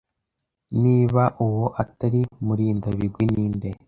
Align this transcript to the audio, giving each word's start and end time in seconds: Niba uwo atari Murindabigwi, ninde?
Niba 0.81 1.23
uwo 1.45 1.65
atari 1.83 2.21
Murindabigwi, 2.45 3.25
ninde? 3.33 3.69